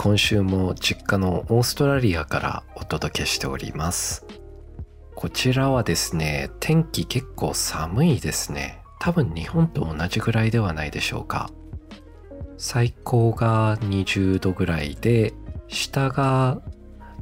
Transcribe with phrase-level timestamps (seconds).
[0.00, 4.24] 今週も実家のオーストラリアからお届けしております。
[5.16, 8.80] こちらはですね天気結構寒いですね。
[9.00, 11.50] 多分日本と同じぐらいではないでしょうか。
[12.58, 15.34] 最高が20度ぐらいで
[15.66, 16.62] 下が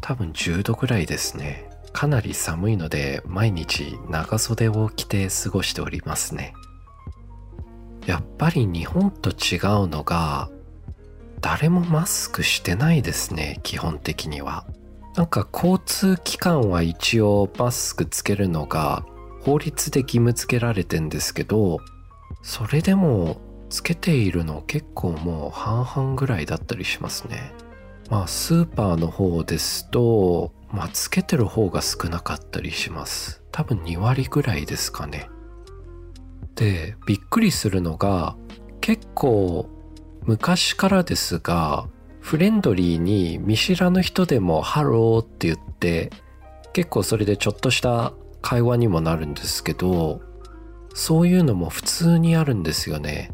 [0.02, 1.70] 多分10度ぐらいですね。
[1.94, 6.52] かなり寒いので毎日長袖を着て過ごしておりますね。
[8.04, 10.50] やっぱり日本と違うのが
[11.40, 14.66] 誰もマスクしてないですね基本的には。
[15.16, 19.04] なんか交通機関は一応マスクつけるのが
[19.42, 21.78] 法律で義務付けられてんですけど
[22.42, 27.52] それでもつけているの結構もう半々ぐらいだったりしますね。
[28.10, 33.42] まあスーパーの方ですとまあつけてる方が少なかったりします。
[33.52, 35.28] 多分2割ぐらいですかね。
[36.54, 38.36] でびっくりするのが
[38.80, 39.68] 結構
[40.26, 41.88] 昔からですが
[42.20, 46.10] フレンドリーに見知らぬ人でもハローって言って
[46.72, 50.20] 結構それでちょっとした会話にもなるんですけど
[50.94, 53.30] そういうのも普通にあるんですよね。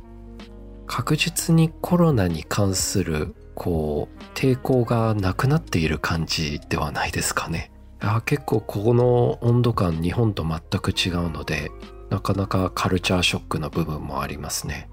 [0.86, 7.72] 確実にコロナに関するこう抵抗がなくなっている感じではないですかね。
[8.00, 11.70] あ結構ここの温度感日本と全く違うので
[12.10, 14.90] なかなかカルチャーショックな部分もありますね。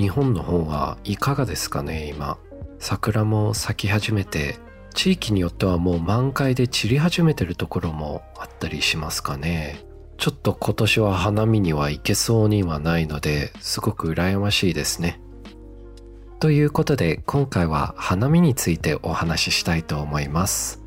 [0.00, 2.38] 日本の方はいかがですかね今。
[2.78, 4.56] 桜も咲き始めて
[4.94, 9.84] 地域によってはもう満開で散り始めてるところもあったりしますかね。
[10.16, 15.20] ちょっと今年は花見には行けそうにはないのですごく羨ましいですね。
[16.38, 20.80] ということで今回は花見についてお話ししたいと思います。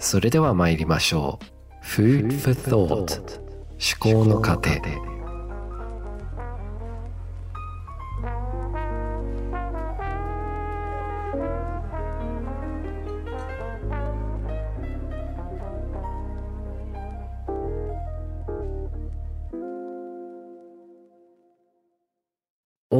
[0.00, 1.84] それでは参りましょう。
[1.84, 3.44] Food for Thought
[4.02, 4.70] 思考の過程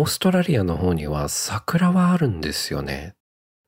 [0.04, 3.14] ーストラリアの方には桜はあるんですよね。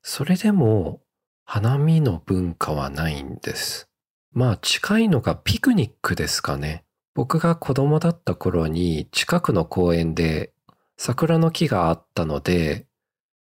[0.02, 1.00] それでも
[1.44, 3.88] 花見の文化はないんです。
[4.32, 6.84] まあ近いのがピクニックですかね。
[7.14, 10.52] 僕が子供だった頃に近くの公園で
[10.96, 12.86] 桜の木があったので、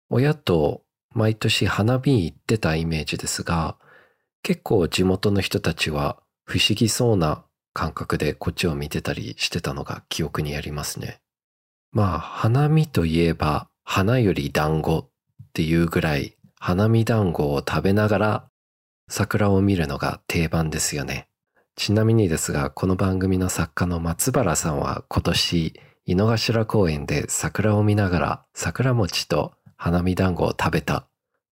[0.08, 0.82] 親と
[1.14, 3.76] 毎年花見行ってたイメージですが、
[4.42, 11.20] 結構地元の人たちは不思議そうな感覚でこっちを見てたりしてたのが記憶にありますね。
[11.92, 15.08] まあ花見といえば花より団子っ
[15.52, 18.50] ていうぐらい花見団子を食べながら
[19.08, 21.28] 桜を見るのが定番ですよね。
[21.74, 31.06] ちなみにですが、この番組の作家の松原さんは今年、井の頭公園で桜を見ながら桜餅と花見団子を食べた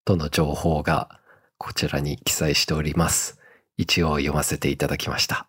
[0.05, 1.19] との情報が
[1.57, 3.39] こちらに記載しております。
[3.77, 5.49] 一応読ませていただきました。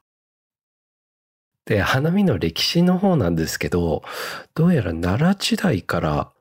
[1.70, 4.02] で、花見の歴史の方なんですけど、
[4.56, 6.32] どうやら奈良時代から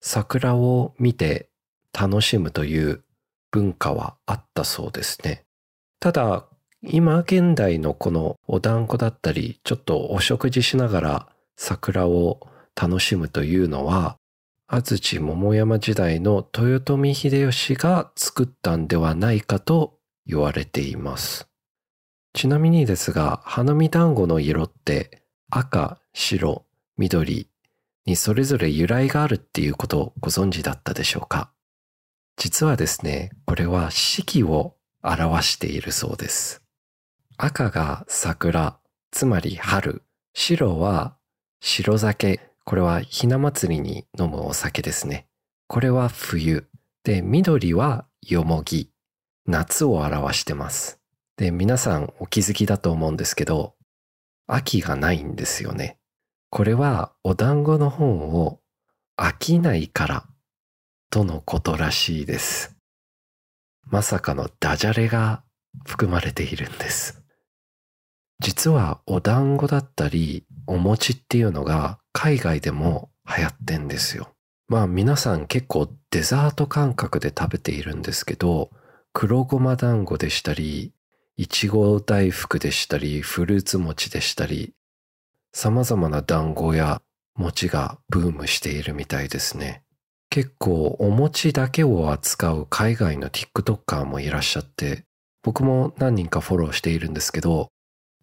[0.00, 1.50] 桜を見て
[1.92, 3.04] 楽しむという
[3.50, 5.44] 文化はあったそうですね。
[6.00, 6.46] ただ、
[6.82, 12.40] 今現代のこのお団子だったり、ちょっとお食事しながら桜を
[12.74, 14.16] 楽しむというのは、
[14.66, 21.53] 安土桃山時代の豊臣秀吉が作ったんではないかと言われています。
[22.34, 26.66] ちなみにですが、花見団子の色って赤、白、
[26.98, 27.48] 緑
[28.06, 31.52] にそれぞれ由来があるっていうことをご存知だったでしょうか？
[32.36, 36.60] 実はですね、これは四季を表しているそうです。
[37.36, 38.78] 赤が桜、
[39.12, 40.02] つまり春。
[40.34, 41.16] 白は
[41.60, 42.40] 白酒。
[42.64, 45.28] これはひな祭りに飲むお酒ですね。
[45.68, 46.66] これは冬。
[47.04, 48.90] で、緑はよもぎ。
[49.46, 50.98] 夏を表してます。
[51.36, 53.74] で、皆さんお気づきだと思うんですけど、
[54.46, 55.98] 秋がないんですよね。
[56.50, 58.60] これはお団子の本を
[59.16, 60.26] 飽きないから
[61.10, 62.76] とのことらしいです。
[63.86, 65.42] まさかのダジャレが
[65.86, 67.24] 含まれているんです。
[68.40, 74.34] 実はお団子だったりお餅っていうのが海外でも流行ってんですよ。
[74.68, 78.70] まあ皆さん結構デザート感覚で食べているんですけど、
[79.12, 80.92] 黒ごま団子でしたり、
[81.36, 84.72] いちご大福でしたり、フルーツ餅でしたり、
[85.52, 87.02] 様々な団子や
[87.34, 89.82] 餅がブームしているみたいですね。
[90.30, 95.06] 結構お餅だけを扱う海外の TikToker もいらっしゃって、
[95.42, 97.72] 僕も何人かフォローしているんですけど、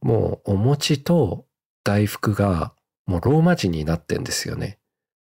[0.02, 1.46] もうお餅と
[1.84, 2.74] 大福が
[3.06, 4.80] もうローマ字になってんですよね。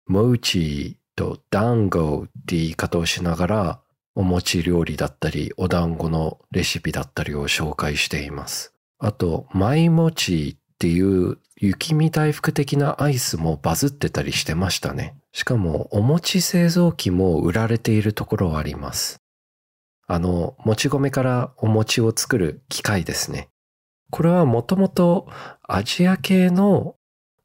[0.07, 3.81] モチと団子って言い方をしながら、
[4.15, 8.73] お餅料理だったり、お団子のレシピだったりを紹介しています。
[8.97, 15.15] あと、マイモチっていう雪見大福的なアイスもバズってたりしてましたね。
[15.33, 19.21] しかも、お餅製造機も売られているところはあります。
[20.07, 23.49] あの、もち米からお餅を作る機械ですね。
[24.11, 25.27] これはもともと
[25.63, 26.95] アジア系の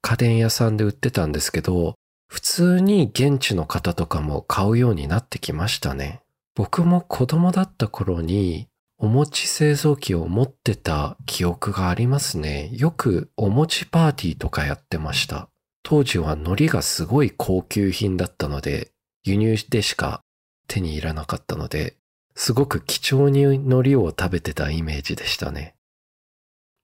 [0.03, 1.95] 家電屋さんで売ってたんですけど、
[2.29, 6.23] 普通に現地の方とかも買うようになってきましたね。
[6.55, 8.69] 僕も子供だった頃に
[8.99, 12.71] お餅製造機を持ってた記憶がありますね。
[12.73, 15.49] よくお餅パーティーとかやってました。
[15.83, 18.93] 当時は海苔がすごい高級品だったので、
[19.25, 20.23] 輸入でしか
[20.69, 21.97] 手に入らなかったので、
[22.35, 25.75] すごく貴重に海苔を食べてたイメージでしたね。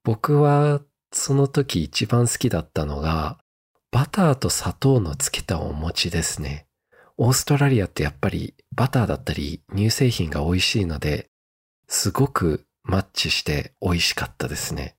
[0.05, 0.81] 僕は
[1.13, 3.39] その時一番好きだったのが、
[3.91, 6.67] バターと砂糖のつけたお餅ですね。
[7.19, 11.31] オーストラリアってやっぱりバターだったり乳製品が美味しいので、
[11.89, 14.97] すごくマッチして美味しかったですね。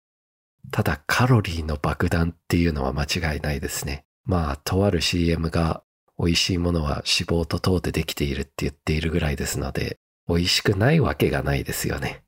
[0.71, 4.05] ただカロリーの爆弾っていうのは間違いないですね。
[4.25, 5.83] まあ、とある CM が
[6.17, 12.23] 美味しいものは脂肪と糖でできているって言っているぐらいですので、美味しくないわけがないですよね。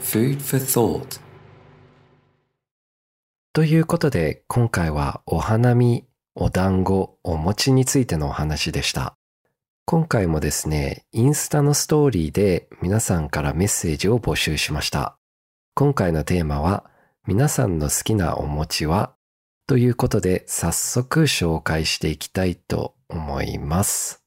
[0.00, 1.25] Food for thought
[3.56, 6.04] ということで、今回はお花見、
[6.34, 9.16] お団子、お餅についてのお話でした。
[9.86, 15.16] 今回もですね、インスタのストーリーで皆さんからメッセージを募集しました。
[15.74, 16.84] 今回のテーマは、
[17.26, 19.14] 皆さんの好きなお餅は
[19.66, 24.22] ということで、早速紹介していきたいと思います。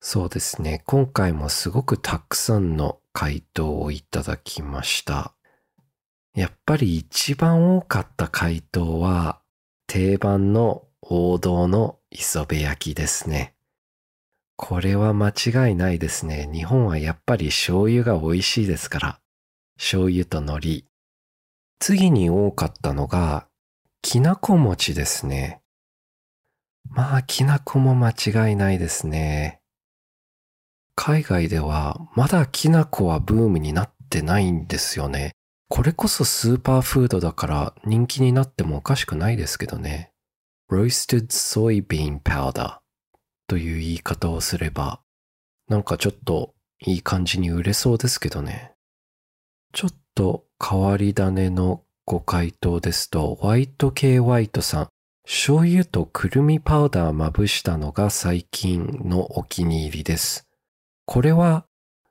[0.00, 5.34] そうですね、今回もすごくたくさんの回答をいただきました。
[6.34, 9.40] やっぱり一番多かった回答は
[9.86, 13.54] 定番の王道の磯辺焼きですね。
[14.56, 16.48] これは間違いないですね。
[16.52, 19.20] 日本はやっぱり醤油が美味しいですから。
[19.76, 20.84] 醤油と海苔。
[21.78, 23.46] 次に多かったのが、
[24.02, 25.62] きなこ餅ですね。
[26.90, 29.60] まあ、きなこも間違いないですね。
[30.94, 35.32] 海外ではまだきなこはブームになってないんですよね。
[35.70, 40.10] これこそスーパーフードだから人気になってもおかしくないですけどね。
[40.68, 42.78] roasted soybean powder
[43.46, 45.00] という言い方をすれば、
[45.68, 48.72] なんかちょっといい感じに売れそうですけどね。
[49.72, 54.88] ちょっと変わり種のご回答ですと、ホワイト系ホワイトさん、
[55.24, 60.48] 醤油とくるみパウダーまぶしたのが最近のお気に入りです。
[61.06, 61.64] これは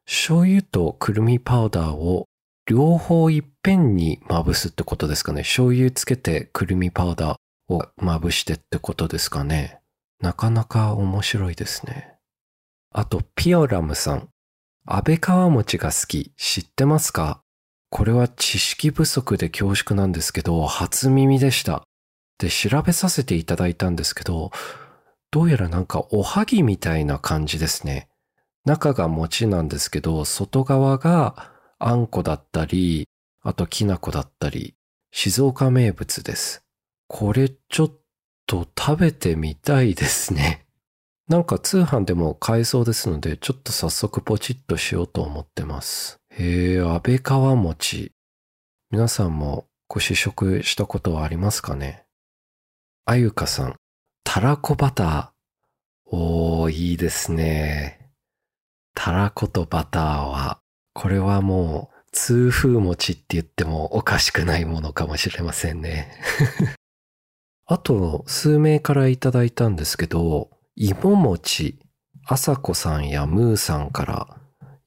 [0.05, 2.28] 醤油とくるみパウダーを
[2.69, 5.41] 両方いっぺんにまぶすってことですかね。
[5.41, 9.79] 醤油つけてくるみパウダーをまぶしてってことですかね。
[10.21, 12.13] なかなか面白いですね。
[12.91, 14.29] あと、ピオラムさん。
[14.85, 16.31] 安倍川餅が好き。
[16.37, 17.41] 知ってますか？
[17.89, 21.81] これは知識不足で恐縮なんですけど、初耳でした。
[22.37, 24.51] で、調べさせていただいたんですけど、
[25.31, 28.09] どうやらなんかおはぎみたいな感じですね。
[28.63, 33.07] 中が餅なんですけど、外側があんこだったり、
[33.41, 34.75] あときなこだったり、
[35.11, 36.61] 静岡名物です。
[37.07, 37.91] これちょっ
[38.45, 40.65] と食べてみたいですね。
[41.29, 46.19] なんか通販でも買えそうですので、ちょっと早速ポチッとしようと思ってます。
[46.31, 48.11] へえ、安倍川餅。
[48.91, 52.03] 皆さんもご試食したことはありますかね？
[53.05, 53.75] あゆかさん、
[54.25, 55.29] たらこバター。
[56.11, 58.11] おー、いいですね。
[58.95, 60.59] たらことバターは
[60.99, 66.11] これはもう、痛風餅って言ってもおかしくないものかもしれませんね。
[67.65, 71.79] あと、数名からいただいたんですけど、芋餅、
[72.25, 74.27] あさこさんやムーさんから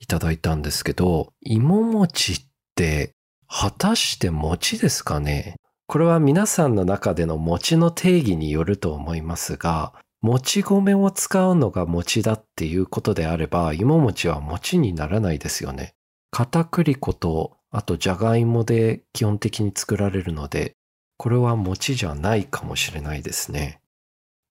[0.01, 2.41] いただいたんですけど、芋餅っ
[2.75, 3.15] て
[3.49, 5.57] 果たして餅ですかね？
[5.87, 15.95] これは皆さんの中での餅の定義によると思いますが、もち米を使うのが餅だっていうことであれば、芋餅は餅にならないですよね。
[16.35, 20.73] 片栗粉と、あとじゃがいもで基本的に作られるので、
[21.19, 23.83] これは餅じゃないかもしれないですね。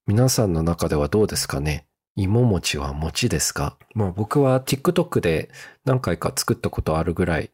[0.05, 1.87] 皆さんの中ではどうですかね？
[2.15, 3.77] 芋餅は餅ですか？
[3.95, 5.49] まあ僕は TikTok で
[5.83, 7.49] 何回か作ったことあるぐらい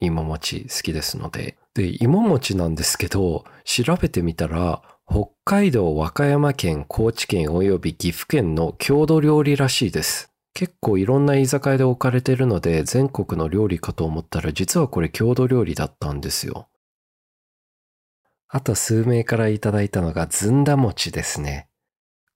[0.00, 1.58] 芋餅好きですので。
[1.74, 10.27] で、芋餅なんですけど、調べてみたら、北海道、和歌山県、高知県及び岐阜県の郷土料理らしいです。
[10.58, 16.66] 結構いろんな居酒屋で置かれてるので全国の料理かと思ったら実はこれ郷土料理だったんですよ。
[18.48, 21.68] あと数名からいただいたのがずんだ餅ですね。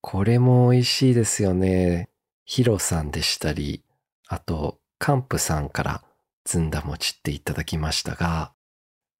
[0.00, 2.10] これも美味しいですよね。
[2.44, 3.82] ヒロさんでしたり、
[4.28, 6.04] あとカンプさんから
[6.44, 8.52] ずんだ餅っていただきましたが、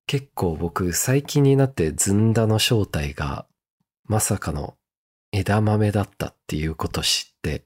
[0.07, 3.47] 結構僕最近になってずんだの正体が
[4.05, 4.75] まさかの
[5.33, 7.65] 枝豆だったっていうこと知って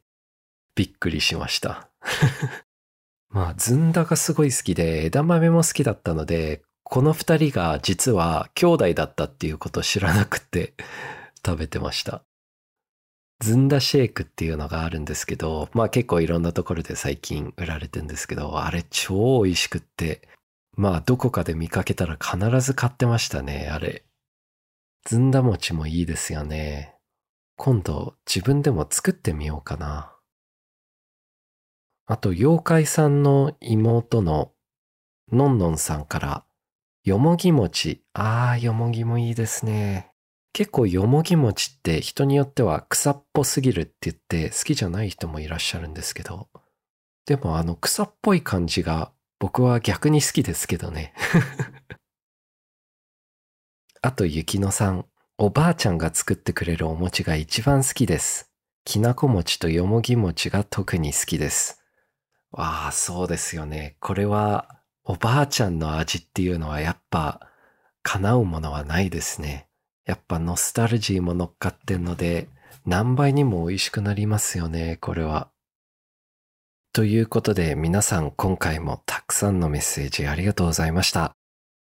[0.78, 1.90] びっくりしました。
[3.30, 10.76] まあずんだがすごい好きで枝豆も好きだったのでこの二人が実は兄弟だったっていうことを知らなくて
[11.46, 12.24] 食べてました。
[13.40, 20.28] ずんだシェイクっていうのがあるんですけど、まあ結構いろんなところで最近売られてるんですけど、あれ超美味しくって、
[20.76, 24.06] まあどこかで見かけたら必ず買ってましたね、あれ。
[25.06, 26.96] ずんだ餅もいいですよね。
[27.58, 30.17] 今度自分でも作ってみようかな。
[32.10, 34.54] あと、妖怪さんの妹の
[35.30, 36.46] のんのんさんから、
[37.04, 38.02] よもぎ餅。
[38.14, 40.10] ああ、よもぎもいいですね。
[40.54, 46.48] 結構よもぎ餅って人によっては草っぽすぎるって言って好きじゃない人もいらっしゃるんですけど、
[47.26, 51.14] でもあの草っぽい感じが僕は逆に好きですけどね。
[54.02, 55.06] あと、ゆきのさん。
[55.38, 58.50] おばあちゃんが作ってくれるお餅が一番好きです。
[58.86, 61.84] きなこ餅とよもぎ餅が特に好きです。
[62.52, 63.98] わあ、そうですよね。
[64.00, 67.42] これは、おばあちゃんの味っていうのはやっぱ、
[68.04, 69.68] 叶うものはないですね。
[70.06, 72.50] やっぱノスタルジーも乗っかってんので、
[72.86, 75.50] 何倍にも美味しくなりますよね、これは。
[76.94, 81.36] ということで皆さん今回もたくさんのメッセージありがとうございました。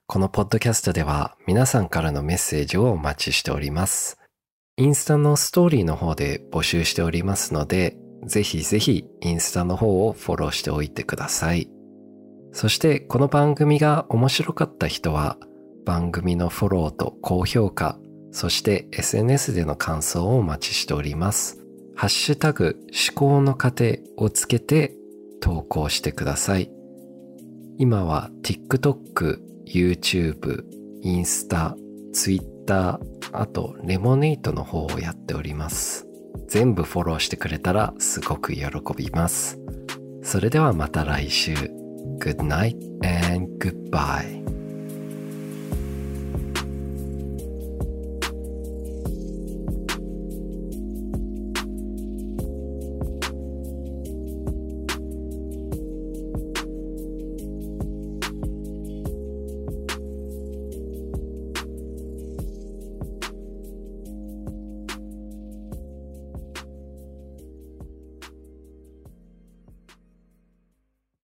[0.07, 4.19] このポッドキャストでは皆さんからのメッセージをお待ちしております。
[4.77, 11.69] インスタのストーリーの方で募集しておりますので、ぜひぜひインスタの方をフォローしておいてください。
[12.53, 15.37] そしてこの番組が面白かった人は
[15.85, 17.97] 番組のフォローと高評価、
[18.31, 21.59] そして SNS での感想をお待ちしております。
[21.95, 24.95] ハッシュタグ思考の過程をつけて
[25.39, 26.71] 投稿してください。
[27.77, 30.63] 今は TikTok、YouTube、
[31.01, 31.75] インスタ、
[32.13, 32.99] Twitter、
[33.31, 36.10] あとレモネイトの方をやっております。
[36.51, 38.65] 全部フォローしてくれたらすごく喜
[38.97, 39.57] びます。
[40.21, 41.53] それではまた来週。
[42.19, 44.60] Good night and goodbye.